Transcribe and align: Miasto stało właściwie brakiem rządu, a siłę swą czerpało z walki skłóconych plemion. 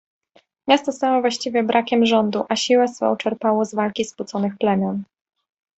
Miasto 0.67 0.91
stało 0.91 1.21
właściwie 1.21 1.63
brakiem 1.63 2.05
rządu, 2.05 2.43
a 2.49 2.55
siłę 2.55 2.87
swą 2.87 3.15
czerpało 3.15 3.65
z 3.65 3.75
walki 3.75 4.05
skłóconych 4.05 4.57
plemion. 4.57 5.03